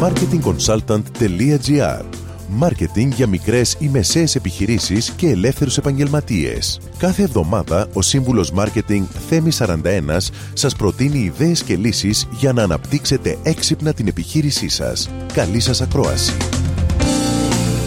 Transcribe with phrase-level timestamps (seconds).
[0.00, 2.04] marketingconsultant.gr
[2.48, 6.80] Μάρκετινγκ για μικρές ή μεσαίες επιχειρήσεις και ελεύθερους επαγγελματίες.
[6.98, 9.76] Κάθε εβδομάδα ο σύμβουλος Μάρκετινγκ Θέμη 41
[10.52, 15.10] σας προτείνει ιδέες και λύσεις για να αναπτύξετε έξυπνα την επιχείρησή σας.
[15.32, 16.36] Καλή σας ακρόαση.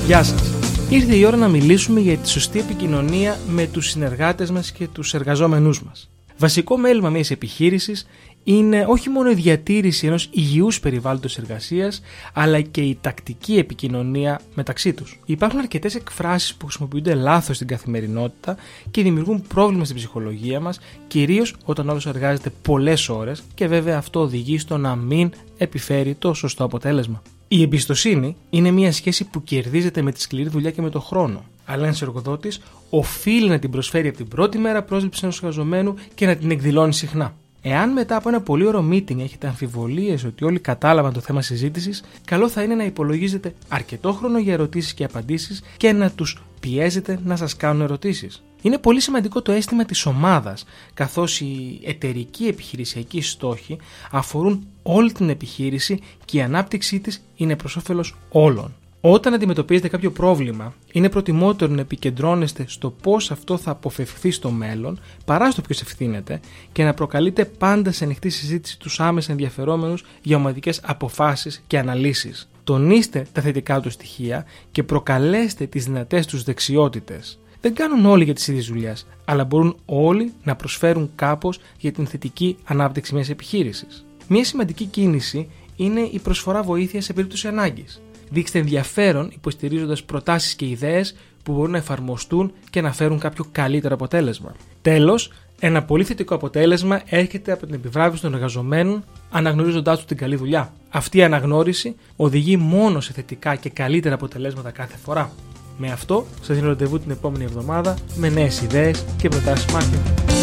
[0.05, 0.53] Γεια σας.
[0.89, 5.13] Ήρθε η ώρα να μιλήσουμε για τη σωστή επικοινωνία με τους συνεργάτες μας και τους
[5.13, 6.12] εργαζόμενούς μας.
[6.37, 8.07] Βασικό μέλημα μιας επιχείρησης
[8.43, 12.01] είναι όχι μόνο η διατήρηση ενός υγιούς περιβάλλοντος εργασίας,
[12.33, 15.19] αλλά και η τακτική επικοινωνία μεταξύ τους.
[15.25, 18.57] Υπάρχουν αρκετές εκφράσεις που χρησιμοποιούνται λάθος στην καθημερινότητα
[18.91, 24.19] και δημιουργούν πρόβλημα στην ψυχολογία μας, κυρίως όταν όλος εργάζεται πολλές ώρες και βέβαια αυτό
[24.19, 27.21] οδηγεί στο να μην επιφέρει το σωστό αποτέλεσμα.
[27.47, 31.43] Η εμπιστοσύνη είναι μια σχέση που κερδίζεται με τη σκληρή δουλειά και με το χρόνο.
[31.65, 36.25] Αλλά ένας εργοδότης οφείλει να την προσφέρει από την πρώτη μέρα πρόσληψη ενός εργαζομένου και
[36.25, 37.33] να την εκδηλώνει συχνά.
[37.65, 42.03] Εάν μετά από ένα πολύ ωραίο meeting έχετε αμφιβολίες ότι όλοι κατάλαβαν το θέμα συζήτησης,
[42.25, 47.19] καλό θα είναι να υπολογίζετε αρκετό χρόνο για ερωτήσεις και απαντήσεις και να τους πιέζετε
[47.23, 48.43] να σας κάνουν ερωτήσεις.
[48.61, 53.77] Είναι πολύ σημαντικό το αίσθημα της ομάδας, καθώς οι εταιρικοί επιχειρησιακοί στόχοι
[54.11, 58.73] αφορούν όλη την επιχείρηση και η ανάπτυξή της είναι προς όφελος όλων.
[59.05, 64.99] Όταν αντιμετωπίζετε κάποιο πρόβλημα, είναι προτιμότερο να επικεντρώνεστε στο πώς αυτό θα αποφευχθεί στο μέλλον
[65.25, 66.39] παρά στο ποιος ευθύνεται
[66.71, 72.49] και να προκαλείτε πάντα σε ανοιχτή συζήτηση τους άμεσα ενδιαφερόμενους για ομαδικές αποφάσεις και αναλύσεις.
[72.63, 77.39] Τονίστε τα θετικά του στοιχεία και προκαλέστε τις δυνατές τους δεξιότητες.
[77.61, 82.07] Δεν κάνουν όλοι για τις ίδιες δουλειές, αλλά μπορούν όλοι να προσφέρουν κάπως για την
[82.07, 84.05] θετική ανάπτυξη μιας επιχείρησης.
[84.27, 88.01] Μια σημαντική κίνηση είναι η προσφορά βοήθειας σε περίπτωση ανάγκης
[88.33, 93.93] δείξτε ενδιαφέρον υποστηρίζοντας προτάσεις και ιδέες που μπορούν να εφαρμοστούν και να φέρουν κάποιο καλύτερο
[93.93, 94.55] αποτέλεσμα.
[94.81, 100.35] Τέλος, ένα πολύ θετικό αποτέλεσμα έρχεται από την επιβράβευση των εργαζομένων αναγνωρίζοντάς τους την καλή
[100.35, 100.73] δουλειά.
[100.89, 105.31] Αυτή η αναγνώριση οδηγεί μόνο σε θετικά και καλύτερα αποτελέσματα κάθε φορά.
[105.77, 110.42] Με αυτό, σας δίνω ραντεβού την επόμενη εβδομάδα με νέες ιδέες και προτάσεις marketing.